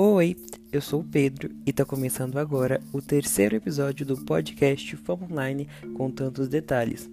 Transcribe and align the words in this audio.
Oi, 0.00 0.36
eu 0.70 0.80
sou 0.80 1.00
o 1.00 1.04
Pedro 1.04 1.50
e 1.66 1.70
está 1.70 1.84
começando 1.84 2.38
agora 2.38 2.80
o 2.92 3.02
terceiro 3.02 3.56
episódio 3.56 4.06
do 4.06 4.16
podcast 4.16 4.94
Fama 4.94 5.26
Online 5.28 5.66
com 5.96 6.08
tantos 6.08 6.46
detalhes. 6.46 7.10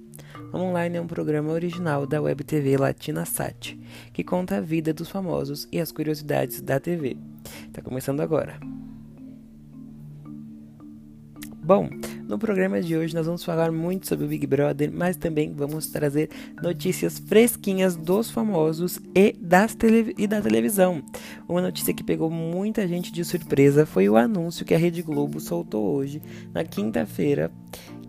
Fama 0.52 0.66
Online 0.66 0.98
é 0.98 1.02
um 1.02 1.08
programa 1.08 1.52
original 1.52 2.06
da 2.06 2.22
web 2.22 2.44
TV 2.44 2.78
Latina 2.78 3.26
Sat, 3.26 3.76
que 4.14 4.24
conta 4.24 4.58
a 4.58 4.62
vida 4.62 4.94
dos 4.94 5.10
famosos 5.10 5.68
e 5.72 5.80
as 5.80 5.92
curiosidades 5.92 6.62
da 6.62 6.80
TV. 6.80 7.18
Está 7.72 7.82
começando 7.82 8.20
agora. 8.22 8.60
Bom, 11.66 11.90
no 12.28 12.38
programa 12.38 12.80
de 12.80 12.96
hoje 12.96 13.16
nós 13.16 13.26
vamos 13.26 13.44
falar 13.44 13.72
muito 13.72 14.08
sobre 14.08 14.24
o 14.24 14.28
Big 14.28 14.46
Brother, 14.46 14.92
mas 14.94 15.18
também 15.18 15.52
vamos 15.52 15.88
trazer 15.88 16.30
notícias 16.62 17.18
fresquinhas 17.18 17.96
dos 17.96 18.30
famosos 18.30 19.00
e, 19.16 19.34
das 19.34 19.76
e 20.16 20.28
da 20.28 20.40
televisão. 20.44 21.04
Uma 21.50 21.64
notícia 21.64 21.92
que 21.92 22.04
pegou 22.04 22.30
muita 22.30 22.88
gente 22.88 23.12
de 23.12 23.26
surpresa 23.26 23.84
foi 23.84 24.08
o 24.08 24.16
anúncio 24.16 24.64
que 24.64 24.76
a 24.76 24.78
Rede 24.78 25.02
Globo 25.02 25.40
soltou 25.40 25.96
hoje, 25.96 26.22
na 26.54 26.64
quinta-feira, 26.64 27.52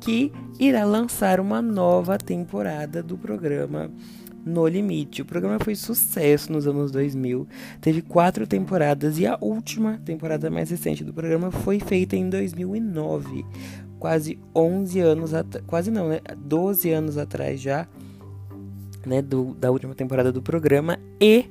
que 0.02 0.30
irá 0.60 0.84
lançar 0.84 1.40
uma 1.40 1.62
nova 1.62 2.18
temporada 2.18 3.02
do 3.02 3.16
programa 3.16 3.90
no 4.46 4.66
Limite. 4.66 5.22
O 5.22 5.24
programa 5.24 5.58
foi 5.58 5.74
sucesso 5.74 6.52
nos 6.52 6.66
anos 6.66 6.92
2000, 6.92 7.46
teve 7.80 8.00
quatro 8.00 8.46
temporadas 8.46 9.18
e 9.18 9.26
a 9.26 9.36
última 9.40 9.98
temporada 10.04 10.48
mais 10.48 10.70
recente 10.70 11.02
do 11.02 11.12
programa 11.12 11.50
foi 11.50 11.80
feita 11.80 12.16
em 12.16 12.30
2009 12.30 13.44
quase 13.98 14.38
11 14.54 15.00
anos 15.00 15.34
atrás, 15.34 15.64
quase 15.66 15.90
não, 15.90 16.08
né? 16.08 16.20
12 16.36 16.90
anos 16.90 17.18
atrás 17.18 17.60
já, 17.60 17.88
né, 19.04 19.20
do, 19.22 19.54
da 19.54 19.70
última 19.70 19.94
temporada 19.94 20.30
do 20.30 20.42
programa 20.42 20.98
e 21.20 21.46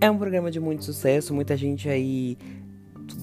é 0.00 0.10
um 0.10 0.16
programa 0.16 0.50
de 0.50 0.58
muito 0.58 0.84
sucesso, 0.84 1.34
muita 1.34 1.56
gente 1.56 1.88
aí 1.88 2.36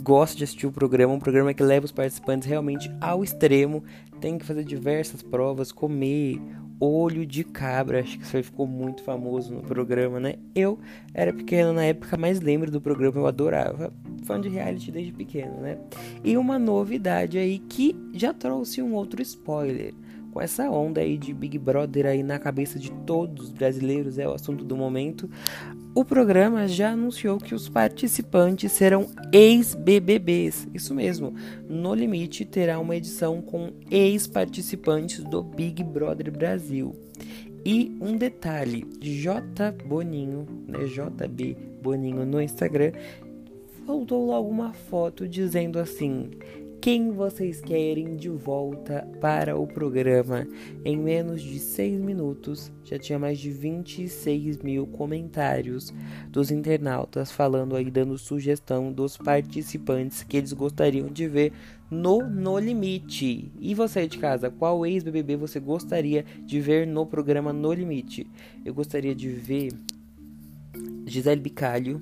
gosta 0.02 0.38
de 0.38 0.44
assistir 0.44 0.68
o 0.68 0.72
programa, 0.72 1.14
um 1.14 1.20
programa 1.20 1.54
que 1.54 1.64
leva 1.64 1.86
os 1.86 1.92
participantes 1.92 2.48
realmente 2.48 2.92
ao 3.00 3.24
extremo, 3.24 3.84
tem 4.20 4.38
que 4.38 4.46
fazer 4.46 4.64
diversas 4.64 5.22
provas, 5.22 5.72
comer 5.72 6.40
olho 6.80 7.26
de 7.26 7.44
cabra, 7.44 8.00
acho 8.00 8.18
que 8.18 8.24
isso 8.24 8.38
aí 8.38 8.44
ficou 8.44 8.66
muito 8.66 9.04
famoso 9.04 9.54
no 9.54 9.62
programa, 9.62 10.20
né? 10.20 10.36
Eu 10.56 10.80
era 11.14 11.34
pequeno 11.34 11.74
na 11.74 11.84
época, 11.84 12.16
mas 12.16 12.40
lembro 12.40 12.72
do 12.72 12.80
programa, 12.80 13.18
eu 13.18 13.28
adorava. 13.28 13.94
Fã 14.24 14.40
de 14.40 14.48
reality 14.48 14.92
desde 14.92 15.12
pequeno, 15.12 15.60
né? 15.60 15.78
E 16.24 16.38
uma 16.38 16.58
novidade 16.58 17.38
aí 17.38 17.60
que 17.60 17.96
já 18.14 18.34
trouxe 18.34 18.82
um 18.82 18.94
outro 18.94 19.22
spoiler. 19.22 19.94
Com 20.32 20.40
essa 20.40 20.70
onda 20.70 21.02
aí 21.02 21.18
de 21.18 21.34
Big 21.34 21.58
Brother 21.58 22.06
aí 22.06 22.22
na 22.22 22.38
cabeça 22.38 22.78
de 22.78 22.92
todos 22.92 23.46
os 23.46 23.52
brasileiros, 23.52 24.20
é 24.20 24.28
o 24.28 24.34
assunto 24.34 24.64
do 24.64 24.78
momento. 24.78 25.30
O 26.00 26.06
programa 26.06 26.66
já 26.66 26.92
anunciou 26.92 27.38
que 27.38 27.54
os 27.54 27.68
participantes 27.68 28.72
serão 28.72 29.08
ex-BBBs. 29.34 30.66
Isso 30.74 30.96
mesmo, 30.96 31.36
No 31.68 31.94
Limite 31.94 32.46
terá 32.46 32.80
uma 32.80 32.96
edição 32.96 33.42
com 33.42 33.74
ex-participantes 33.92 35.22
do 35.26 35.44
Big 35.44 35.84
Brother 35.84 36.32
Brasil. 36.32 36.96
E 37.66 37.98
um 38.00 38.16
detalhe, 38.16 38.86
J 39.02 39.74
Boninho, 39.86 40.48
né, 40.66 40.86
JB 40.86 41.58
Boninho 41.84 42.26
no 42.26 42.42
Instagram, 42.42 42.94
soltou 43.86 44.26
logo 44.26 44.48
uma 44.48 44.72
foto 44.72 45.28
dizendo 45.28 45.80
assim: 45.80 46.30
quem 46.92 47.12
vocês 47.12 47.62
querem 47.62 48.16
de 48.16 48.30
volta 48.30 49.08
para 49.22 49.56
o 49.56 49.68
programa. 49.68 50.48
Em 50.84 50.98
menos 50.98 51.40
de 51.40 51.60
6 51.60 52.02
minutos, 52.02 52.72
já 52.84 52.98
tinha 52.98 53.20
mais 53.20 53.38
de 53.38 53.52
26 53.52 54.58
mil 54.64 54.88
comentários 54.88 55.94
dos 56.30 56.50
internautas 56.50 57.32
falando 57.32 57.76
aí, 57.76 57.92
dando 57.92 58.18
sugestão 58.18 58.92
dos 58.92 59.18
participantes 59.18 60.24
que 60.24 60.38
eles 60.38 60.52
gostariam 60.52 61.10
de 61.10 61.28
ver 61.28 61.54
no 61.92 62.28
No 62.28 62.58
Limite. 62.58 63.52
E 63.60 63.76
você 63.76 64.08
de 64.08 64.18
casa, 64.18 64.50
qual 64.50 64.84
ex-BBB 64.84 65.36
você 65.36 65.60
gostaria 65.60 66.26
de 66.44 66.60
ver 66.60 66.88
no 66.88 67.06
programa 67.06 67.54
No 67.54 67.72
Limite? 67.72 68.26
Eu 68.66 68.74
gostaria 68.74 69.14
de 69.14 69.30
ver 69.30 69.74
Gisele 71.06 71.40
Bicalho 71.40 72.02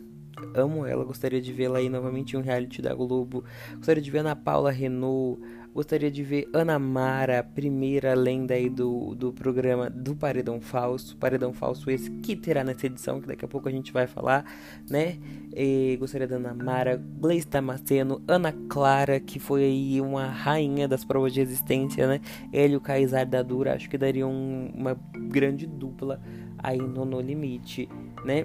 amo 0.54 0.86
ela, 0.86 1.04
gostaria 1.04 1.42
de 1.42 1.52
vê-la 1.52 1.80
aí 1.80 1.90
novamente 1.90 2.34
em 2.34 2.40
um 2.40 2.42
reality 2.42 2.82
da 2.82 2.94
Globo. 2.94 3.44
Gostaria 3.76 4.02
de 4.02 4.12
ver 4.12 4.20
Ana 4.20 4.36
Paula 4.36 4.72
Renault, 4.72 5.42
gostaria 5.74 6.10
de 6.10 6.24
ver 6.24 6.50
Ana 6.54 6.80
Mara, 6.80 7.44
primeira 7.44 8.14
lenda 8.14 8.54
aí 8.54 8.70
do, 8.70 9.14
do 9.16 9.32
programa 9.32 9.90
do 9.90 10.16
Paredão 10.16 10.60
Falso. 10.60 11.16
Paredão 11.18 11.54
Falso 11.54 11.90
esse 11.92 12.10
que 12.10 12.36
terá 12.36 12.64
nessa 12.64 12.88
edição, 12.88 13.22
que 13.22 13.28
daqui 13.28 13.46
a 13.46 13.48
pouco 13.48 13.70
a 13.70 13.72
gente 13.72 13.94
vai 13.94 14.08
falar, 14.08 14.44
né? 14.90 15.18
E 15.56 15.96
gostaria 16.00 16.28
da 16.28 16.38
Ana 16.38 16.54
Mara, 16.54 16.98
Gleice 16.98 17.48
Damasceno, 17.48 18.22
Ana 18.28 18.54
Clara, 18.70 19.20
que 19.20 19.40
foi 19.40 19.64
aí 19.64 20.02
uma 20.02 20.28
rainha 20.28 20.88
das 20.88 21.06
provas 21.06 21.34
de 21.34 21.40
resistência, 21.40 22.08
né? 22.08 22.22
Ele 22.52 22.74
e 22.74 22.78
o 22.78 22.82
Kaysar 22.82 23.28
da 23.28 23.42
Dura, 23.42 23.74
acho 23.74 23.90
que 23.90 23.98
daria 23.98 24.26
um, 24.26 24.72
uma 24.74 24.98
grande 25.30 25.66
dupla 25.68 26.20
aí 26.58 26.78
no 26.78 27.06
No 27.06 27.22
Limite, 27.22 27.88
né? 28.26 28.44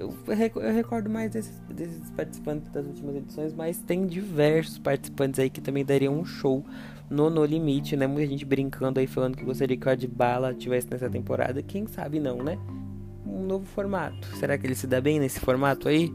Eu, 0.00 0.14
eu 0.62 0.72
recordo 0.72 1.10
mais 1.10 1.30
desses, 1.30 1.60
desses, 1.68 2.10
participantes 2.12 2.70
das 2.70 2.86
últimas 2.86 3.16
edições, 3.16 3.52
mas 3.52 3.78
tem 3.78 4.06
diversos 4.06 4.78
participantes 4.78 5.38
aí 5.38 5.50
que 5.50 5.60
também 5.60 5.84
dariam 5.84 6.18
um 6.18 6.24
show 6.24 6.64
no 7.10 7.28
No 7.28 7.44
Limite, 7.44 7.96
né? 7.96 8.06
Muita 8.06 8.26
gente 8.26 8.46
brincando 8.46 8.98
aí, 8.98 9.06
falando 9.06 9.36
que 9.36 9.44
gostaria 9.44 9.76
que 9.76 9.86
o 9.86 9.90
Adbala 9.90 10.54
tivesse 10.54 10.88
nessa 10.90 11.10
temporada. 11.10 11.62
Quem 11.62 11.86
sabe 11.86 12.18
não, 12.18 12.42
né? 12.42 12.58
Um 13.26 13.44
novo 13.44 13.66
formato. 13.66 14.26
Será 14.36 14.56
que 14.56 14.66
ele 14.66 14.74
se 14.74 14.86
dá 14.86 15.00
bem 15.00 15.20
nesse 15.20 15.38
formato 15.38 15.86
aí? 15.86 16.10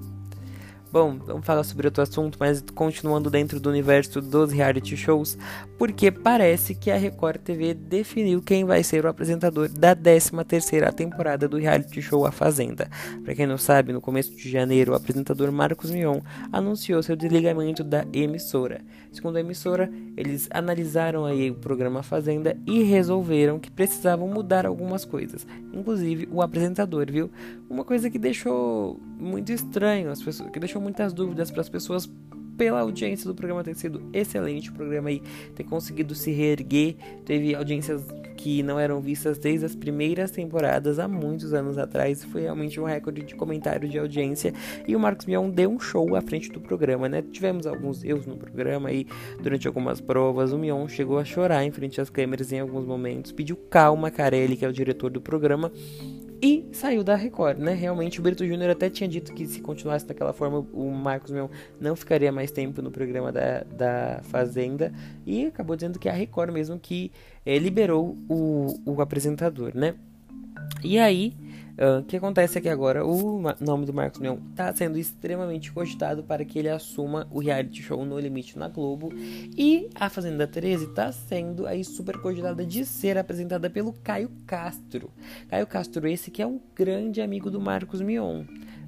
Bom, 0.95 1.19
vamos 1.25 1.45
falar 1.45 1.65
sobre 1.65 1.87
outro 1.87 2.01
assunto, 2.01 2.37
mas 2.39 2.63
continuando 2.73 3.29
dentro 3.29 3.59
do 3.59 3.69
universo 3.69 4.21
dos 4.21 4.53
reality 4.53 4.95
shows, 4.95 5.37
porque 5.77 6.09
parece 6.09 6.73
que 6.73 6.89
a 6.89 6.95
Record 6.95 7.41
TV 7.41 7.73
definiu 7.73 8.41
quem 8.41 8.63
vai 8.63 8.81
ser 8.81 9.03
o 9.03 9.09
apresentador 9.09 9.67
da 9.67 9.93
13ª 9.93 10.93
temporada 10.93 11.49
do 11.49 11.57
reality 11.57 12.01
show 12.01 12.25
A 12.25 12.31
Fazenda. 12.31 12.89
Para 13.25 13.35
quem 13.35 13.45
não 13.45 13.57
sabe, 13.57 13.91
no 13.91 13.99
começo 13.99 14.33
de 14.37 14.49
janeiro, 14.49 14.93
o 14.93 14.95
apresentador 14.95 15.51
Marcos 15.51 15.91
Mion 15.91 16.21
anunciou 16.49 17.03
seu 17.03 17.17
desligamento 17.17 17.83
da 17.83 18.05
emissora. 18.13 18.79
Segundo 19.11 19.35
a 19.35 19.41
emissora, 19.41 19.91
eles 20.15 20.47
analisaram 20.49 21.25
aí 21.25 21.51
o 21.51 21.55
programa 21.55 22.03
Fazenda 22.03 22.57
e 22.65 22.83
resolveram 22.83 23.59
que 23.59 23.69
precisavam 23.69 24.29
mudar 24.29 24.65
algumas 24.65 25.03
coisas, 25.03 25.45
inclusive 25.73 26.29
o 26.31 26.41
apresentador, 26.41 27.11
viu? 27.11 27.29
Uma 27.69 27.83
coisa 27.83 28.09
que 28.09 28.17
deixou 28.17 28.97
muito 29.19 29.51
estranho 29.51 30.11
as 30.11 30.21
pessoas, 30.21 30.49
que 30.49 30.59
deixou 30.59 30.81
muitas 30.81 31.13
dúvidas 31.13 31.51
para 31.51 31.61
as 31.61 31.69
pessoas 31.69 32.09
pela 32.57 32.79
audiência 32.79 33.27
do 33.27 33.35
programa 33.35 33.63
ter 33.63 33.75
sido 33.75 34.01
excelente, 34.13 34.69
o 34.69 34.73
programa 34.73 35.09
aí 35.09 35.21
ter 35.55 35.63
conseguido 35.63 36.15
se 36.15 36.31
reerguer, 36.31 36.95
teve 37.25 37.53
audiências 37.53 38.01
que 38.37 38.61
não 38.61 38.79
eram 38.79 39.01
vistas 39.01 39.37
desde 39.37 39.65
as 39.65 39.75
primeiras 39.75 40.29
temporadas 40.31 40.99
há 40.99 41.07
muitos 41.07 41.53
anos 41.53 41.77
atrás, 41.77 42.23
foi 42.23 42.41
realmente 42.41 42.79
um 42.79 42.83
recorde 42.83 43.23
de 43.23 43.33
comentário 43.33 43.87
de 43.87 43.97
audiência. 43.97 44.53
E 44.87 44.95
o 44.95 44.99
Marcos 44.99 45.25
Mion 45.25 45.49
deu 45.49 45.71
um 45.71 45.79
show 45.79 46.15
à 46.15 46.21
frente 46.21 46.51
do 46.51 46.59
programa, 46.59 47.09
né? 47.09 47.21
Tivemos 47.23 47.65
alguns 47.65 48.03
erros 48.03 48.25
no 48.25 48.37
programa 48.37 48.89
aí 48.89 49.07
durante 49.41 49.67
algumas 49.67 49.99
provas, 50.01 50.51
o 50.51 50.57
Mion 50.57 50.87
chegou 50.87 51.17
a 51.17 51.25
chorar 51.25 51.63
em 51.63 51.71
frente 51.71 51.99
às 51.99 52.09
câmeras 52.09 52.51
em 52.51 52.59
alguns 52.59 52.85
momentos, 52.85 53.31
pediu 53.31 53.55
calma 53.55 54.09
a 54.09 54.11
Carelli, 54.11 54.55
que 54.55 54.65
é 54.65 54.67
o 54.67 54.73
diretor 54.73 55.09
do 55.09 55.21
programa, 55.21 55.71
e 56.41 56.65
saiu 56.71 57.03
da 57.03 57.15
Record, 57.15 57.59
né? 57.59 57.73
Realmente 57.73 58.19
o 58.19 58.23
Brito 58.23 58.45
Júnior 58.45 58.69
até 58.69 58.89
tinha 58.89 59.07
dito 59.07 59.33
que 59.33 59.45
se 59.45 59.61
continuasse 59.61 60.05
daquela 60.05 60.33
forma 60.33 60.65
o 60.73 60.91
Marcos 60.91 61.31
Mion 61.31 61.47
não 61.79 61.95
ficaria 61.95 62.31
mais 62.31 62.51
tempo 62.51 62.81
no 62.81 62.91
programa 62.91 63.31
da, 63.31 63.63
da 63.63 64.19
Fazenda 64.23 64.91
e 65.25 65.45
acabou 65.45 65.75
dizendo 65.75 65.97
que 65.97 66.09
é 66.09 66.11
a 66.11 66.15
Record 66.15 66.51
mesmo 66.51 66.79
que 66.79 67.11
é, 67.45 67.57
liberou 67.57 68.17
o, 68.29 68.79
o 68.85 69.01
apresentador, 69.01 69.71
né? 69.75 69.95
E 70.83 70.97
aí 70.99 71.33
o 71.77 71.99
uh, 71.99 72.03
que 72.03 72.15
acontece 72.15 72.57
é 72.57 72.61
que 72.61 72.69
agora 72.69 73.05
o 73.05 73.41
nome 73.59 73.85
do 73.85 73.93
Marcos 73.93 74.19
Mion 74.19 74.37
está 74.51 74.73
sendo 74.73 74.97
extremamente 74.97 75.71
cogitado 75.73 76.23
para 76.23 76.45
que 76.45 76.57
ele 76.57 76.69
assuma 76.69 77.27
o 77.29 77.39
reality 77.39 77.83
show 77.83 78.05
No 78.05 78.17
Limite 78.17 78.57
na 78.57 78.69
Globo. 78.69 79.11
E 79.57 79.89
a 79.93 80.09
Fazenda 80.09 80.47
13 80.47 80.85
está 80.85 81.11
sendo 81.11 81.67
aí 81.67 81.83
super 81.83 82.17
cogitada 82.19 82.65
de 82.65 82.85
ser 82.85 83.17
apresentada 83.17 83.69
pelo 83.69 83.91
Caio 83.91 84.31
Castro. 84.47 85.11
Caio 85.49 85.67
Castro, 85.67 86.07
esse 86.07 86.31
que 86.31 86.41
é 86.41 86.47
um 86.47 86.61
grande 86.73 87.21
amigo 87.21 87.51
do 87.51 87.59
Marcos 87.59 87.99
Mion. 87.99 88.45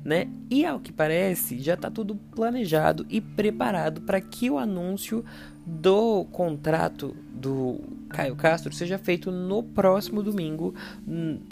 Né? 0.07 0.29
E 0.49 0.65
ao 0.65 0.79
que 0.79 0.93
parece, 0.93 1.59
já 1.59 1.73
está 1.73 1.91
tudo 1.91 2.15
planejado 2.15 3.05
e 3.09 3.19
preparado 3.19 3.99
para 4.03 4.21
que 4.21 4.49
o 4.49 4.57
anúncio 4.57 5.25
do 5.65 6.23
contrato 6.31 7.13
do 7.29 7.81
Caio 8.07 8.33
Castro 8.37 8.73
seja 8.73 8.97
feito 8.97 9.29
no 9.33 9.61
próximo 9.61 10.23
domingo, 10.23 10.73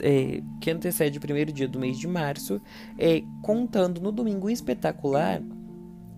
é, 0.02 0.42
que 0.62 0.72
antecede 0.72 1.18
o 1.18 1.22
primeiro 1.22 1.52
dia 1.52 1.68
do 1.68 1.78
mês 1.78 2.00
de 2.00 2.08
março, 2.08 2.62
é, 2.98 3.22
contando 3.42 4.00
no 4.00 4.10
domingo 4.10 4.50
espetacular 4.50 5.42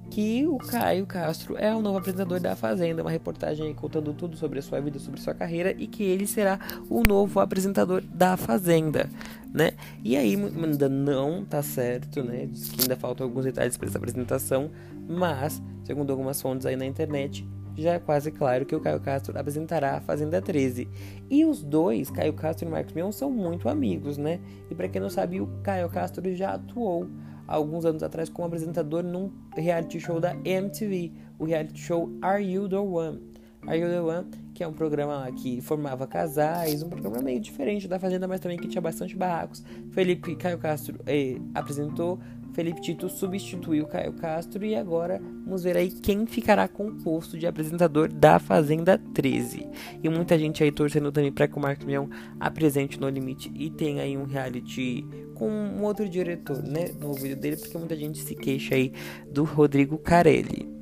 que 0.10 0.48
o 0.48 0.58
Caio 0.58 1.06
Castro 1.06 1.58
é 1.58 1.74
o 1.76 1.82
novo 1.82 1.98
apresentador 1.98 2.40
da 2.40 2.56
Fazenda, 2.56 3.02
uma 3.02 3.12
reportagem 3.12 3.74
contando 3.74 4.14
tudo 4.14 4.36
sobre 4.38 4.60
a 4.60 4.62
sua 4.62 4.80
vida, 4.80 5.00
sobre 5.00 5.20
sua 5.20 5.34
carreira 5.34 5.76
e 5.78 5.88
que 5.88 6.04
ele 6.04 6.26
será 6.26 6.60
o 6.90 7.04
novo 7.04 7.40
apresentador 7.40 8.02
da 8.02 8.36
Fazenda, 8.38 9.10
né? 9.54 9.72
E 10.04 10.16
aí 10.16 10.36
ainda 10.36 10.90
não 10.90 11.46
tá 11.46 11.62
certo, 11.62 12.24
né? 12.24 12.46
Diz 12.46 12.70
que 12.70 12.82
ainda 12.82 12.96
faltam 12.96 13.28
alguns 13.28 13.46
detalhes 13.46 13.78
para 13.78 13.88
essa 13.88 13.98
apresentação, 13.98 14.72
mas 15.08 15.62
segundo 15.84 16.12
algumas 16.12 16.42
fontes 16.42 16.66
aí 16.66 16.76
na 16.76 16.86
internet, 16.86 17.48
já 17.78 17.94
é 17.94 18.00
quase 18.00 18.32
claro 18.32 18.66
que 18.66 18.76
o 18.76 18.80
Caio 18.80 19.00
Castro 19.00 19.38
apresentará 19.38 19.98
a 19.98 20.02
Fazenda 20.02 20.42
13. 20.42 20.88
E 21.30 21.46
os 21.46 21.64
dois, 21.64 22.10
Caio 22.10 22.34
Castro 22.34 22.68
e 22.68 22.72
Marcos 22.72 22.94
Mion, 22.94 23.12
são 23.12 23.30
muito 23.30 23.70
amigos, 23.70 24.18
né? 24.18 24.40
E 24.70 24.74
para 24.74 24.88
quem 24.88 25.00
não 25.00 25.10
sabe, 25.10 25.40
o 25.40 25.48
Caio 25.62 25.88
Castro 25.90 26.34
já 26.36 26.56
atuou 26.56 27.08
alguns 27.48 27.86
anos 27.86 28.04
atrás 28.04 28.30
como 28.30 28.48
apresentador 28.48 29.04
num 29.04 29.32
reality 29.56 30.00
show 30.00 30.20
da 30.20 30.36
MTV, 30.44 31.14
o 31.40 31.46
reality 31.46 31.80
show 31.80 32.12
Are 32.22 32.44
You 32.44 32.68
the 32.68 32.78
One? 32.78 33.22
Are 33.66 33.78
You 33.78 33.90
the 33.90 34.02
One, 34.02 34.28
que 34.54 34.64
é 34.64 34.68
um 34.68 34.74
programa 34.74 35.30
que 35.32 35.62
formava 35.62 36.08
casais, 36.08 36.82
um 36.82 36.90
programa 36.90 37.22
meio 37.22 37.40
diferente 37.40 37.88
da 37.88 38.00
Fazenda, 38.00 38.28
mas 38.28 38.40
também 38.40 38.58
que 38.58 38.68
tinha 38.68 38.82
bastante 38.82 39.16
barracos. 39.16 39.64
Felipe 39.92 40.36
Caio 40.36 40.58
Castro 40.58 41.00
eh, 41.06 41.38
apresentou, 41.54 42.20
Felipe 42.54 42.82
Tito 42.82 43.10
substituiu 43.10 43.86
Caio 43.86 44.14
Castro 44.14 44.66
e 44.66 44.76
agora 44.76 45.22
vamos 45.46 45.64
ver 45.64 45.78
aí 45.78 45.92
quem 45.92 46.26
ficará 46.26 46.68
com 46.68 46.88
o 46.88 46.96
posto 46.96 47.38
de 47.38 47.46
apresentador 47.46 48.12
da 48.12 48.40
Fazenda 48.40 48.98
13. 49.14 49.68
E 50.04 50.10
muita 50.10 50.38
gente 50.38 50.64
aí 50.64 50.72
torcendo 50.72 51.12
também 51.12 51.32
para 51.32 51.48
que 51.48 51.58
o 51.58 51.62
Marcos 51.62 51.86
Mion 51.86 52.08
apresente 52.40 53.00
No 53.00 53.10
Limite 53.10 53.52
e 53.56 53.70
tenha 53.70 54.04
aí 54.04 54.18
um 54.18 54.26
reality 54.26 55.06
com 55.36 55.50
um 55.50 55.84
outro 55.84 56.10
diretor, 56.10 56.64
né, 56.64 56.90
no 57.00 57.14
vídeo 57.14 57.38
dele, 57.38 57.58
porque 57.58 57.78
muita 57.78 57.96
gente 57.96 58.20
se 58.20 58.34
queixa 58.36 58.76
aí 58.76 58.92
do 59.32 59.44
Rodrigo 59.44 59.98
Carelli. 59.98 60.78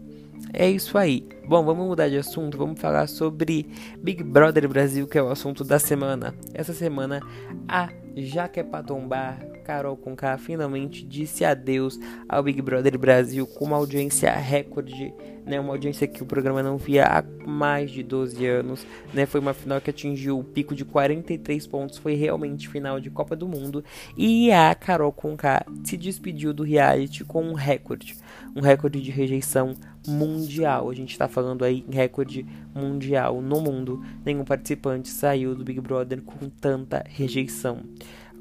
É 0.53 0.69
isso 0.69 0.97
aí. 0.97 1.27
Bom, 1.47 1.65
vamos 1.65 1.85
mudar 1.85 2.07
de 2.07 2.17
assunto. 2.17 2.57
Vamos 2.57 2.79
falar 2.79 3.07
sobre 3.07 3.67
Big 4.01 4.23
Brother 4.23 4.67
Brasil, 4.69 5.05
que 5.05 5.17
é 5.17 5.23
o 5.23 5.29
assunto 5.29 5.63
da 5.63 5.79
semana. 5.79 6.33
Essa 6.53 6.73
semana, 6.73 7.19
a 7.67 7.89
Jaque 8.15 8.63
Patombar, 8.63 9.37
Carol 9.65 9.97
Conká, 9.97 10.37
finalmente 10.37 11.03
disse 11.03 11.43
adeus 11.43 11.99
ao 12.29 12.43
Big 12.43 12.61
Brother 12.61 12.99
Brasil 12.99 13.47
com 13.47 13.65
uma 13.65 13.77
audiência 13.77 14.31
recorde, 14.31 15.11
né? 15.43 15.59
Uma 15.59 15.73
audiência 15.73 16.07
que 16.07 16.21
o 16.21 16.25
programa 16.25 16.61
não 16.61 16.77
via 16.77 17.05
há 17.05 17.23
mais 17.47 17.89
de 17.89 18.03
12 18.03 18.45
anos, 18.45 18.85
né? 19.11 19.25
Foi 19.25 19.39
uma 19.39 19.55
final 19.55 19.81
que 19.81 19.89
atingiu 19.89 20.37
o 20.37 20.43
pico 20.43 20.75
de 20.75 20.85
43 20.85 21.65
pontos, 21.65 21.97
foi 21.97 22.13
realmente 22.13 22.69
final 22.69 22.99
de 22.99 23.09
Copa 23.09 23.35
do 23.35 23.47
Mundo. 23.47 23.83
E 24.15 24.51
a 24.51 24.75
Carol 24.75 25.11
Conká 25.11 25.65
se 25.83 25.97
despediu 25.97 26.53
do 26.53 26.61
reality 26.61 27.23
com 27.23 27.43
um 27.43 27.53
recorde, 27.53 28.15
um 28.55 28.61
recorde 28.61 29.01
de 29.01 29.09
rejeição 29.09 29.73
mundial. 30.07 30.91
A 30.91 30.93
gente 30.93 31.11
está 31.11 31.27
falando 31.27 31.65
aí 31.65 31.83
em 31.89 31.95
recorde 31.95 32.45
mundial 32.73 33.41
no 33.41 33.59
mundo. 33.59 34.03
Nenhum 34.23 34.45
participante 34.45 35.09
saiu 35.09 35.55
do 35.55 35.63
Big 35.63 35.81
Brother 35.81 36.21
com 36.21 36.49
tanta 36.49 37.03
rejeição. 37.07 37.79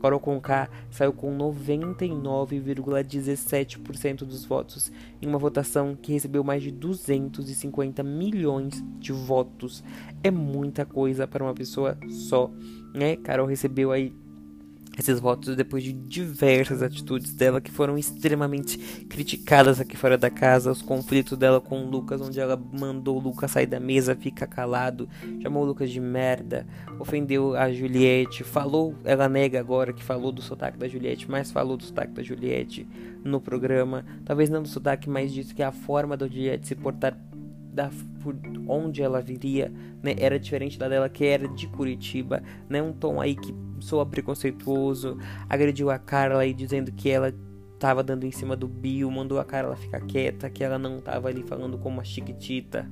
Carol 0.01 0.21
Conká 0.21 0.69
saiu 0.91 1.13
com 1.13 1.37
99,17% 1.37 4.25
dos 4.25 4.45
votos 4.45 4.93
em 5.21 5.27
uma 5.27 5.39
votação 5.39 5.97
que 6.01 6.13
recebeu 6.13 6.45
mais 6.45 6.63
de 6.63 6.71
250 6.71 8.03
milhões 8.03 8.83
de 8.99 9.13
votos. 9.13 9.83
É 10.23 10.31
muita 10.31 10.85
coisa 10.85 11.27
para 11.27 11.43
uma 11.43 11.55
pessoa 11.55 11.97
só, 12.09 12.51
né? 12.95 13.17
Carol 13.17 13.47
recebeu 13.47 13.93
aí 13.93 14.13
esses 14.99 15.19
votos 15.21 15.57
depois 15.57 15.83
de 15.83 15.93
diversas 15.93 16.83
atitudes 16.83 17.33
dela 17.35 17.61
que 17.61 17.71
foram 17.71 17.99
extremamente 17.99 18.79
criticadas 19.09 19.81
aqui 19.81 19.97
fora 19.97 20.17
da 20.17 20.31
casa, 20.31 20.71
os 20.71 20.83
conflitos 20.83 21.37
dela 21.37 21.61
com 21.61 21.85
o 21.85 21.91
Lucas, 21.91 22.21
onde 22.21 22.39
ela 22.41 22.57
mandou 22.57 23.17
o 23.17 23.21
Lucas 23.21 23.51
sair 23.51 23.67
da 23.67 23.81
mesa, 23.81 24.15
fica 24.15 24.47
calado, 24.47 25.09
chamou 25.43 25.63
o 25.63 25.67
Lucas 25.67 25.91
de 25.91 26.01
merda, 26.01 26.67
ofendeu 26.99 27.57
a 27.57 27.73
Juliette, 27.73 28.45
falou, 28.45 28.95
ela 29.05 29.29
nega 29.29 29.59
agora 29.59 29.93
que 29.93 30.03
falou 30.03 30.33
do 30.33 30.43
sotaque 30.43 30.79
da 30.79 30.89
Juliette, 30.89 31.31
mas 31.31 31.51
falou 31.51 31.77
do 31.77 31.85
sotaque 31.85 32.13
da 32.13 32.23
Juliette 32.23 32.87
no 33.25 33.41
programa, 33.41 34.05
talvez 34.25 34.49
não 34.51 34.63
do 34.63 34.69
sotaque, 34.69 35.09
mas 35.09 35.33
disse 35.33 35.55
que 35.55 35.63
a 35.63 35.73
forma 35.73 36.17
da 36.17 36.27
Juliette 36.27 36.67
se 36.67 36.75
portar 36.75 37.17
da 37.75 37.91
por 38.23 38.35
onde 38.69 39.03
ela 39.03 39.21
viria, 39.21 39.71
né, 40.03 40.15
era 40.17 40.39
diferente 40.39 40.79
da 40.79 40.89
dela 40.89 41.09
que 41.09 41.27
era 41.27 41.47
de 41.49 41.67
Curitiba, 41.67 42.43
né, 42.69 42.81
um 42.81 42.93
tom 42.93 43.21
aí 43.21 43.35
que 43.35 43.55
soa 43.81 44.07
preconceituoso, 44.07 45.19
agrediu 45.49 45.91
a 45.91 45.99
Carla 45.99 46.41
aí 46.41 46.55
dizendo 46.55 46.91
que 46.93 47.11
ela 47.11 47.35
tava 47.85 48.03
dando 48.03 48.25
em 48.25 48.31
cima 48.31 48.57
do 48.57 48.67
Bill, 48.67 49.11
mandou 49.11 49.39
a 49.39 49.45
Carla 49.45 49.77
ficar 49.77 50.01
quieta, 50.01 50.49
que 50.49 50.65
ela 50.65 50.79
não 50.79 51.03
tava 51.03 51.29
ali 51.29 51.43
falando 51.43 51.77
como 51.77 51.97
uma 51.97 52.05
chiquitita 52.05 52.89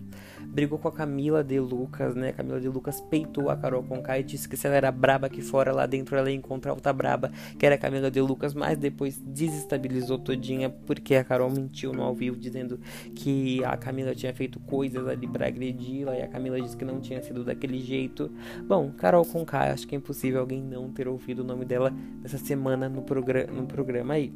brigou 0.52 0.78
com 0.78 0.86
a 0.86 0.92
Camila 0.92 1.42
de 1.42 1.58
Lucas, 1.58 2.14
né? 2.14 2.28
A 2.28 2.32
Camila 2.34 2.60
de 2.60 2.68
Lucas 2.68 3.00
peitou 3.00 3.48
a 3.48 3.56
Carol 3.56 3.82
Conká 3.82 4.18
e 4.18 4.22
disse 4.22 4.46
que 4.46 4.54
se 4.54 4.66
ela 4.66 4.76
era 4.76 4.92
braba 4.92 5.26
aqui 5.26 5.40
fora, 5.40 5.72
lá 5.72 5.86
dentro 5.86 6.14
ela 6.14 6.30
ia 6.30 6.36
encontrar 6.36 6.74
outra 6.74 6.92
braba, 6.92 7.32
que 7.58 7.64
era 7.64 7.74
a 7.74 7.78
Camila 7.78 8.10
de 8.10 8.20
Lucas, 8.20 8.52
mas 8.52 8.76
depois 8.76 9.18
desestabilizou 9.18 10.18
todinha 10.18 10.68
porque 10.68 11.14
a 11.14 11.24
Carol 11.24 11.50
mentiu 11.50 11.94
no 11.94 12.02
ao 12.02 12.14
vivo 12.14 12.36
dizendo 12.36 12.78
que 13.14 13.64
a 13.64 13.78
Camila 13.78 14.14
tinha 14.14 14.34
feito 14.34 14.60
coisas 14.60 15.08
ali 15.08 15.26
para 15.26 15.46
agredi-la 15.46 16.18
e 16.18 16.22
a 16.22 16.28
Camila 16.28 16.60
disse 16.60 16.76
que 16.76 16.84
não 16.84 17.00
tinha 17.00 17.22
sido 17.22 17.44
daquele 17.44 17.78
jeito. 17.80 18.30
Bom, 18.68 18.92
Carol 18.92 19.24
Conká, 19.24 19.72
acho 19.72 19.86
que 19.86 19.94
é 19.94 19.98
impossível 19.98 20.40
alguém 20.40 20.62
não 20.62 20.90
ter 20.90 21.08
ouvido 21.08 21.40
o 21.40 21.44
nome 21.44 21.64
dela 21.64 21.90
nessa 22.22 22.36
semana 22.36 22.90
no, 22.90 23.00
progr 23.00 23.46
no 23.50 23.66
programa 23.66 24.14
aí. 24.14 24.30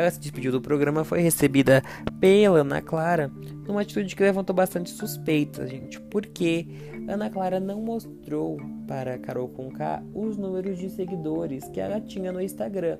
Ela 0.00 0.10
se 0.10 0.18
despediu 0.18 0.50
do 0.50 0.62
programa, 0.62 1.04
foi 1.04 1.20
recebida 1.20 1.82
pela 2.18 2.60
Ana 2.60 2.80
Clara 2.80 3.30
numa 3.70 3.82
atitude 3.82 4.16
que 4.16 4.22
levantou 4.22 4.54
bastante 4.54 4.90
suspeita, 4.90 5.66
gente, 5.66 6.00
porque 6.00 6.66
Ana 7.08 7.30
Clara 7.30 7.60
não 7.60 7.80
mostrou 7.80 8.58
para 8.86 9.16
Carol 9.16 9.48
Conká 9.48 10.02
os 10.12 10.36
números 10.36 10.76
de 10.76 10.90
seguidores 10.90 11.68
que 11.68 11.80
ela 11.80 12.00
tinha 12.00 12.32
no 12.32 12.40
Instagram. 12.40 12.98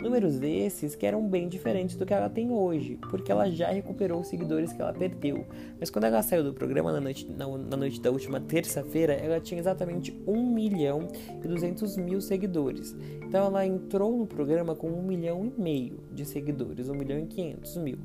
Números 0.00 0.40
esses 0.40 0.94
que 0.94 1.04
eram 1.04 1.28
bem 1.28 1.48
diferentes 1.48 1.96
do 1.96 2.06
que 2.06 2.14
ela 2.14 2.30
tem 2.30 2.50
hoje, 2.50 2.98
porque 3.10 3.30
ela 3.30 3.50
já 3.50 3.70
recuperou 3.70 4.20
os 4.20 4.28
seguidores 4.28 4.72
que 4.72 4.80
ela 4.80 4.92
perdeu. 4.92 5.46
Mas 5.78 5.90
quando 5.90 6.04
ela 6.04 6.22
saiu 6.22 6.42
do 6.42 6.54
programa 6.54 6.92
na 6.92 7.00
noite, 7.00 7.30
na, 7.30 7.46
na 7.46 7.76
noite 7.76 8.00
da 8.00 8.10
última 8.10 8.40
terça-feira, 8.40 9.12
ela 9.12 9.38
tinha 9.38 9.60
exatamente 9.60 10.18
1 10.26 10.50
milhão 10.50 11.08
e 11.44 11.46
200 11.46 11.96
mil 11.98 12.22
seguidores. 12.22 12.96
Então 13.22 13.46
ela 13.46 13.66
entrou 13.66 14.16
no 14.16 14.26
programa 14.26 14.74
com 14.74 14.88
1 14.88 15.02
milhão 15.02 15.44
e 15.44 15.60
meio 15.60 16.00
de 16.10 16.24
seguidores, 16.24 16.88
1 16.88 16.94
milhão 16.94 17.18
e 17.18 17.26
500 17.26 17.76
mil 17.76 17.98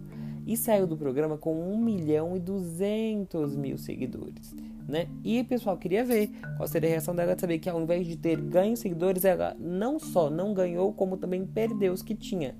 e 0.45 0.57
saiu 0.57 0.87
do 0.87 0.97
programa 0.97 1.37
com 1.37 1.53
1 1.73 1.77
milhão 1.77 2.35
e 2.35 2.39
200 2.39 3.55
mil 3.55 3.77
seguidores. 3.77 4.55
Né? 4.87 5.07
E 5.23 5.43
pessoal, 5.43 5.77
queria 5.77 6.03
ver 6.03 6.29
qual 6.57 6.67
seria 6.67 6.89
a 6.89 6.91
reação 6.91 7.15
dela 7.15 7.35
de 7.35 7.41
saber 7.41 7.59
que 7.59 7.69
ao 7.69 7.81
invés 7.81 8.05
de 8.05 8.17
ter 8.17 8.39
ganho 8.39 8.75
seguidores, 8.75 9.23
ela 9.23 9.55
não 9.59 9.99
só 9.99 10.29
não 10.29 10.53
ganhou, 10.53 10.91
como 10.93 11.17
também 11.17 11.45
perdeu 11.45 11.93
os 11.93 12.01
que 12.01 12.15
tinha. 12.15 12.55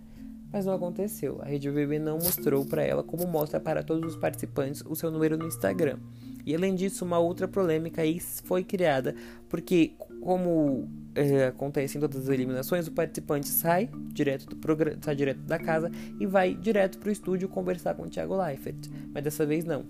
Mas 0.51 0.66
não 0.66 0.74
aconteceu. 0.74 1.40
A 1.42 1.45
Rede 1.45 1.69
BBB 1.69 2.00
não 2.00 2.18
mostrou 2.18 2.66
para 2.66 2.83
ela 2.83 3.04
como 3.04 3.26
mostra 3.26 3.59
para 3.59 3.83
todos 3.83 4.14
os 4.14 4.19
participantes 4.19 4.83
o 4.85 4.95
seu 4.95 5.09
número 5.09 5.38
no 5.38 5.47
Instagram. 5.47 5.97
E 6.45 6.56
além 6.56 6.76
disso, 6.76 7.06
uma 7.06 7.19
outra 7.19 7.47
polêmica 7.47 8.02
aí 8.02 8.19
foi 8.19 8.64
criada, 8.64 9.16
porque 9.47 9.94
como 10.21 10.87
é, 11.16 11.47
acontece 11.47 11.97
em 11.97 12.01
todas 12.01 12.23
as 12.23 12.30
eliminações, 12.30 12.87
o 12.87 12.92
participante 12.92 13.47
sai 13.47 13.90
direto 14.13 14.45
do 14.45 14.56
programa, 14.56 14.97
sai 15.01 15.16
direto 15.16 15.40
da 15.40 15.59
casa 15.59 15.92
e 16.19 16.25
vai 16.25 16.54
direto 16.54 16.99
pro 16.99 17.11
estúdio 17.11 17.49
conversar 17.49 17.95
com 17.95 18.04
o 18.04 18.09
Thiago 18.09 18.35
Leifert. 18.35 18.87
Mas 19.13 19.23
dessa 19.23 19.45
vez 19.45 19.66
não. 19.66 19.85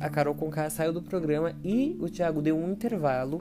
A 0.00 0.08
Carol 0.08 0.34
Conká 0.34 0.68
saiu 0.70 0.92
do 0.92 1.02
programa 1.02 1.54
e 1.62 1.96
o 2.00 2.08
Thiago 2.08 2.42
deu 2.42 2.56
um 2.56 2.70
intervalo 2.70 3.40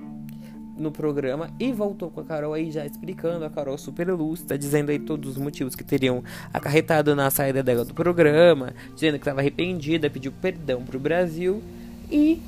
no 0.77 0.92
programa 0.92 1.50
e 1.60 1.72
voltou 1.72 2.12
com 2.12 2.20
a 2.20 2.24
Carol 2.25 2.54
aí 2.54 2.70
já 2.70 2.86
explicando, 2.86 3.46
a 3.46 3.50
Carol 3.50 3.77
super 3.77 4.12
lúcida, 4.12 4.58
dizendo 4.58 4.89
aí 4.89 5.00
todos 5.00 5.32
os 5.32 5.38
motivos 5.38 5.74
que 5.74 5.84
teriam 5.84 6.24
acarretado 6.54 7.15
na 7.15 7.32
saída 7.32 7.63
dela 7.63 7.86
do 7.86 7.94
programa, 7.94 8.74
dizendo 8.94 9.13
que 9.13 9.22
estava 9.22 9.39
arrependida, 9.39 10.10
pediu 10.10 10.34
perdão 10.34 10.84
pro 10.84 11.00
Brasil 11.00 11.63
e 12.12 12.42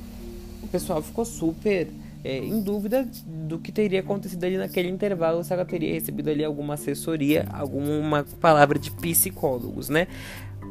o 0.62 0.68
pessoal 0.68 1.02
ficou 1.02 1.24
super 1.24 1.88
é, 2.24 2.38
em 2.38 2.60
dúvida 2.60 3.08
do 3.26 3.58
que 3.58 3.70
teria 3.70 4.00
acontecido 4.00 4.44
ali 4.44 4.56
naquele 4.56 4.88
intervalo, 4.88 5.42
se 5.44 5.52
ela 5.52 5.64
teria 5.64 5.92
recebido 5.92 6.30
ali 6.30 6.44
alguma 6.44 6.74
assessoria, 6.74 7.46
alguma 7.52 8.24
palavra 8.40 8.78
de 8.78 8.90
psicólogos, 8.90 9.88
né? 9.88 10.06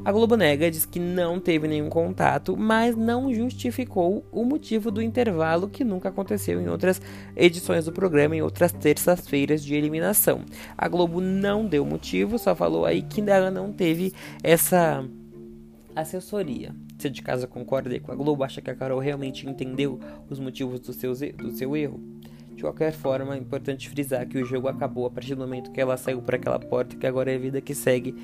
A 0.06 0.12
Globo 0.12 0.38
nega, 0.38 0.72
diz 0.72 0.86
que 0.86 1.00
não 1.00 1.40
teve 1.40 1.68
nenhum 1.68 1.90
contato, 1.90 2.56
mas 2.56 2.96
não 2.96 3.34
justificou 3.34 4.26
o 4.32 4.46
motivo 4.46 4.90
do 4.90 5.02
intervalo 5.02 5.68
que 5.68 5.84
nunca 5.84 6.10
aconteceu 6.10 6.62
em 6.62 6.70
outras 6.70 7.02
edições 7.36 7.86
do 7.86 7.92
programa, 7.92 8.36
em 8.36 8.42
outras 8.42 8.72
terças-feiras 8.72 9.64
de 9.64 9.76
eliminação. 9.76 10.42
A 10.78 10.88
Globo 10.88 11.20
não 11.20 11.66
deu 11.66 11.86
motivo, 11.86 12.38
só 12.38 12.56
falou 12.56 12.86
aí 12.86 13.02
que 13.02 13.22
ela 13.30 13.52
não 13.52 13.74
teve 13.74 14.14
essa 14.42 15.04
assessoria. 16.02 16.76
Você 16.98 17.10
de 17.10 17.22
casa 17.22 17.48
concorda 17.48 18.00
com 18.00 18.12
a 18.12 18.16
Globo? 18.16 18.44
Acha 18.44 18.62
que 18.62 18.70
a 18.70 18.76
Carol 18.76 19.00
realmente 19.00 19.48
entendeu 19.48 20.00
os 20.30 20.40
motivos 20.40 20.80
do, 20.80 20.94
seu 20.94 21.14
do 21.14 21.52
seu 21.52 21.76
erro? 21.76 22.00
De 22.56 22.64
qualquer 22.64 22.92
forma, 22.92 23.36
é 23.36 23.38
importante 23.38 23.88
frisar 23.88 24.28
que 24.28 24.40
o 24.40 24.46
jogo 24.46 24.68
acabou 24.68 25.06
a 25.06 25.12
partir 25.12 25.36
do 25.36 25.42
momento 25.42 25.72
que 25.72 25.80
ela 25.80 25.96
saiu 25.96 26.22
por 26.22 26.34
aquela 26.34 26.60
porta, 26.60 26.96
que 26.96 27.06
agora 27.06 27.32
é 27.32 27.36
a 27.36 27.40
vida 27.40 27.62
que 27.62 27.76
segue 27.76 28.16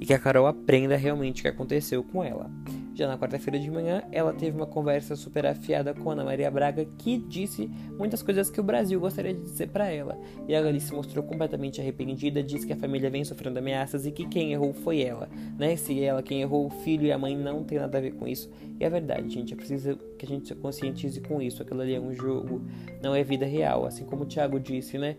e 0.00 0.06
que 0.06 0.14
a 0.14 0.18
Carol 0.18 0.46
aprenda 0.46 0.96
realmente 0.96 1.40
o 1.40 1.42
que 1.42 1.48
aconteceu 1.48 2.02
com 2.02 2.24
ela. 2.24 2.50
Já 2.94 3.08
na 3.08 3.16
quarta-feira 3.16 3.58
de 3.58 3.70
manhã, 3.70 4.02
ela 4.12 4.34
teve 4.34 4.54
uma 4.54 4.66
conversa 4.66 5.16
super 5.16 5.46
afiada 5.46 5.94
com 5.94 6.10
Ana 6.10 6.24
Maria 6.24 6.50
Braga, 6.50 6.84
que 6.98 7.16
disse 7.16 7.70
muitas 7.98 8.22
coisas 8.22 8.50
que 8.50 8.60
o 8.60 8.62
Brasil 8.62 9.00
gostaria 9.00 9.32
de 9.32 9.40
dizer 9.40 9.68
para 9.68 9.88
ela. 9.88 10.18
E 10.46 10.52
ela 10.52 10.68
ali 10.68 10.78
se 10.78 10.92
mostrou 10.92 11.24
completamente 11.24 11.80
arrependida, 11.80 12.42
disse 12.42 12.66
que 12.66 12.72
a 12.72 12.76
família 12.76 13.08
vem 13.08 13.24
sofrendo 13.24 13.58
ameaças 13.58 14.04
e 14.04 14.12
que 14.12 14.26
quem 14.28 14.52
errou 14.52 14.74
foi 14.74 15.00
ela, 15.00 15.28
né? 15.58 15.74
Se 15.74 16.02
ela 16.02 16.22
quem 16.22 16.42
errou, 16.42 16.66
o 16.66 16.70
filho 16.70 17.06
e 17.06 17.12
a 17.12 17.18
mãe 17.18 17.34
não 17.34 17.64
tem 17.64 17.78
nada 17.78 17.96
a 17.96 18.00
ver 18.00 18.12
com 18.12 18.28
isso. 18.28 18.50
E 18.78 18.84
é 18.84 18.90
verdade, 18.90 19.30
gente, 19.30 19.54
é 19.54 19.56
preciso 19.56 19.96
que 20.18 20.26
a 20.26 20.28
gente 20.28 20.48
se 20.48 20.54
conscientize 20.54 21.18
com 21.22 21.40
isso. 21.40 21.62
Aquilo 21.62 21.80
ali 21.80 21.94
é 21.94 22.00
um 22.00 22.12
jogo, 22.12 22.60
não 23.02 23.14
é 23.14 23.24
vida 23.24 23.46
real. 23.46 23.86
Assim 23.86 24.04
como 24.04 24.24
o 24.24 24.26
Thiago 24.26 24.60
disse, 24.60 24.98
né? 24.98 25.16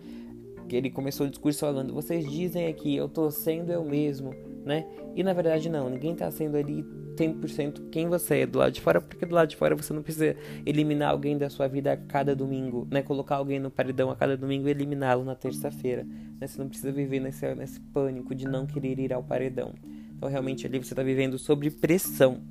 Que 0.69 0.75
ele 0.75 0.91
começou 0.91 1.25
o 1.25 1.29
discurso 1.29 1.59
falando: 1.59 1.91
vocês 1.91 2.29
dizem 2.29 2.67
aqui, 2.67 2.95
eu 2.95 3.09
tô 3.09 3.31
sendo 3.31 3.71
eu 3.71 3.83
mesmo, 3.83 4.35
né? 4.65 4.85
E 5.15 5.23
na 5.23 5.33
verdade 5.33 5.69
não, 5.69 5.89
ninguém 5.89 6.15
tá 6.15 6.29
sendo 6.31 6.57
ali 6.57 6.83
100% 7.15 7.89
quem 7.89 8.07
você 8.07 8.39
é 8.39 8.45
do 8.45 8.59
lado 8.59 8.71
de 8.71 8.81
fora, 8.81 8.99
porque 8.99 9.25
do 9.25 9.35
lado 9.35 9.49
de 9.49 9.55
fora 9.55 9.75
você 9.75 9.93
não 9.93 10.01
precisa 10.01 10.35
eliminar 10.65 11.11
alguém 11.11 11.37
da 11.37 11.49
sua 11.49 11.67
vida 11.67 11.93
a 11.93 11.97
cada 11.97 12.35
domingo, 12.35 12.87
né? 12.89 13.01
Colocar 13.01 13.35
alguém 13.35 13.59
no 13.59 13.69
paredão 13.69 14.09
a 14.09 14.15
cada 14.15 14.35
domingo 14.35 14.67
e 14.67 14.71
eliminá-lo 14.71 15.23
na 15.23 15.35
terça-feira. 15.35 16.03
Né? 16.39 16.47
Você 16.47 16.59
não 16.59 16.67
precisa 16.67 16.91
viver 16.91 17.19
nesse, 17.19 17.53
nesse 17.55 17.79
pânico 17.79 18.33
de 18.33 18.45
não 18.45 18.65
querer 18.65 18.99
ir 18.99 19.13
ao 19.13 19.23
paredão. 19.23 19.73
Então 20.15 20.29
realmente 20.29 20.65
ali 20.65 20.77
você 20.77 20.93
está 20.93 21.03
vivendo 21.03 21.37
sob 21.37 21.69
pressão. 21.69 22.41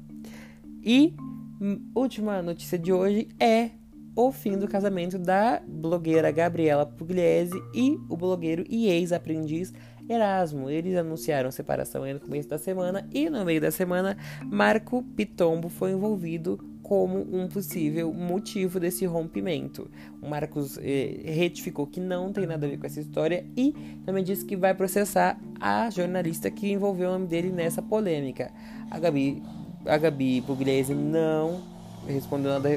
E 0.84 1.14
hum, 1.60 1.90
última 1.94 2.42
notícia 2.42 2.78
de 2.78 2.92
hoje 2.92 3.28
é 3.40 3.70
o 4.14 4.30
fim 4.30 4.58
do 4.58 4.68
casamento 4.68 5.18
da 5.18 5.62
blogueira 5.66 6.30
Gabriela 6.30 6.84
Pugliese 6.84 7.58
e 7.74 7.98
o 8.08 8.16
blogueiro 8.16 8.64
e 8.68 8.88
ex-aprendiz 8.88 9.72
Erasmo. 10.08 10.68
Eles 10.68 10.96
anunciaram 10.96 11.50
separação 11.50 12.04
no 12.12 12.20
começo 12.20 12.48
da 12.48 12.58
semana 12.58 13.08
e 13.12 13.28
no 13.30 13.44
meio 13.44 13.60
da 13.60 13.70
semana 13.70 14.16
Marco 14.44 15.02
Pitombo 15.16 15.68
foi 15.68 15.92
envolvido 15.92 16.58
como 16.82 17.20
um 17.34 17.48
possível 17.48 18.12
motivo 18.12 18.78
desse 18.78 19.06
rompimento. 19.06 19.90
O 20.20 20.28
Marcos 20.28 20.78
eh, 20.78 21.22
retificou 21.24 21.86
que 21.86 22.00
não 22.00 22.32
tem 22.32 22.46
nada 22.46 22.66
a 22.66 22.68
ver 22.68 22.76
com 22.76 22.86
essa 22.86 23.00
história 23.00 23.46
e 23.56 23.72
também 24.04 24.22
disse 24.22 24.44
que 24.44 24.56
vai 24.56 24.74
processar 24.74 25.40
a 25.60 25.88
jornalista 25.88 26.50
que 26.50 26.70
envolveu 26.70 27.08
o 27.08 27.12
nome 27.12 27.26
dele 27.28 27.50
nessa 27.50 27.80
polêmica. 27.80 28.52
A 28.90 28.98
Gabi, 28.98 29.42
a 29.86 29.96
Gabi 29.96 30.42
Pugliese 30.42 30.94
não 30.94 31.71
respondeu 32.06 32.52
nada 32.52 32.68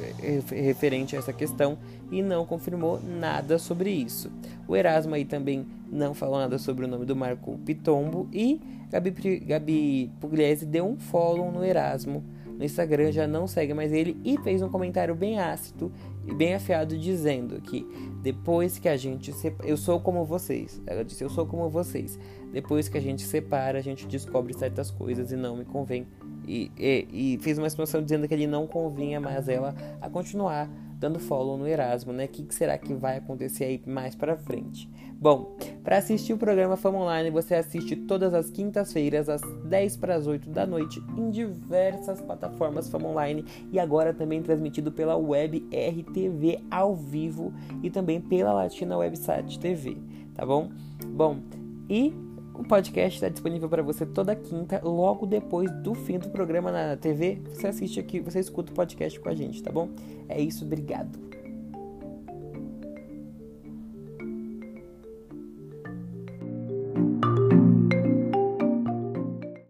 referente 0.51 1.15
a 1.15 1.20
essa 1.20 1.34
questão 1.34 1.77
e 2.12 2.22
não 2.22 2.46
confirmou 2.46 3.00
nada 3.01 3.58
sobre 3.58 3.89
isso. 3.89 4.32
O 4.67 4.75
Erasmo 4.75 5.15
aí 5.15 5.25
também 5.25 5.65
não 5.91 6.13
falou 6.13 6.38
nada 6.38 6.58
sobre 6.58 6.86
o 6.86 6.88
nome 6.88 7.05
do 7.05 7.15
Marco 7.15 7.58
Pitombo 7.65 8.27
e 8.32 8.62
Gabi, 8.91 9.39
Gabi 9.39 10.12
Pugliese 10.20 10.65
deu 10.65 10.86
um 10.86 10.98
follow 10.98 11.51
no 11.51 11.63
Erasmo 11.63 12.24
no 12.58 12.63
Instagram, 12.63 13.12
já 13.12 13.27
não 13.27 13.48
segue 13.48 13.74
mais 13.74 13.91
ele 13.91 14.17
e 14.24 14.38
fez 14.38 14.62
um 14.62 14.70
comentário 14.70 15.13
bem 15.13 15.39
ácido 15.39 15.91
e 16.25 16.34
bem 16.34 16.55
afiado 16.55 16.98
dizendo 16.98 17.60
que 17.62 17.86
depois 18.22 18.79
que 18.79 18.88
a 18.88 18.96
gente 18.96 19.34
separa, 19.34 19.70
eu 19.70 19.77
sou 19.77 20.00
como 20.00 20.24
vocês. 20.24 20.82
Ela 20.88 21.03
disse: 21.03 21.24
"Eu 21.24 21.29
sou 21.29 21.46
como 21.46 21.70
vocês. 21.70 22.17
Depois 22.55 22.88
que 22.88 22.97
a 22.97 23.01
gente 23.01 23.21
separa, 23.21 23.79
a 23.79 23.81
gente 23.81 24.07
descobre 24.07 24.53
certas 24.53 24.89
coisas 24.89 25.29
e 25.29 25.35
não 25.35 25.57
me 25.57 25.65
convém 25.65 26.07
e, 26.47 26.71
e, 26.77 27.33
e, 27.33 27.38
fez 27.39 27.57
uma 27.57 27.67
expansão 27.67 28.01
dizendo 28.01 28.25
que 28.29 28.33
ele 28.33 28.47
não 28.47 28.65
convinha 28.65 29.19
mais 29.19 29.50
ela 29.50 29.75
a 30.00 30.09
continuar 30.09 30.69
dando 30.97 31.19
follow 31.19 31.57
no 31.57 31.67
Erasmo, 31.67 32.13
né? 32.13 32.24
O 32.24 32.27
que, 32.29 32.43
que, 32.43 32.55
será 32.55 32.77
que 32.77 32.93
vai 32.93 33.17
acontecer 33.17 33.65
aí 33.65 33.81
mais 33.85 34.15
para 34.15 34.38
frente? 34.38 34.89
Bom, 35.19 35.57
para 35.83 35.97
assistir 35.97 36.31
o 36.31 36.38
programa 36.38 36.77
Fama 36.77 37.00
Online, 37.00 37.29
você 37.29 37.55
assiste 37.55 37.93
todas 37.93 38.33
as 38.33 38.50
quintas-feiras, 38.50 39.27
às 39.27 39.41
10 39.65 39.97
para 39.97 40.15
as 40.15 40.25
8 40.25 40.50
da 40.50 40.65
noite, 40.65 41.03
em 41.17 41.29
diversas 41.29 42.21
plataformas 42.21 42.88
Fama 42.88 43.09
Online 43.09 43.43
e 43.69 43.77
agora 43.77 44.13
também 44.13 44.41
transmitido 44.41 44.93
pela 44.93 45.17
web 45.17 45.67
RTV 45.74 46.63
ao 46.71 46.95
vivo 46.95 47.53
e 47.83 47.89
também 47.89 48.21
pela 48.21 48.53
Latina 48.53 48.95
Website 48.97 49.59
TV, 49.59 49.97
tá 50.33 50.45
bom? 50.45 50.71
Bom, 51.13 51.41
e 51.89 52.13
o 52.59 52.63
podcast 52.63 53.17
está 53.17 53.29
disponível 53.29 53.69
para 53.69 53.83
você 53.83 54.05
toda 54.05 54.35
quinta, 54.35 54.81
logo 54.83 55.25
depois 55.25 55.71
do 55.81 55.93
fim 55.93 56.17
do 56.17 56.29
programa 56.29 56.71
na 56.71 56.95
TV. 56.97 57.39
Você 57.53 57.67
assiste 57.67 58.00
aqui, 58.00 58.19
você 58.19 58.39
escuta 58.39 58.71
o 58.71 58.75
podcast 58.75 59.19
com 59.19 59.29
a 59.29 59.35
gente, 59.35 59.62
tá 59.62 59.71
bom? 59.71 59.89
É 60.29 60.41
isso, 60.41 60.65
obrigado. 60.65 61.35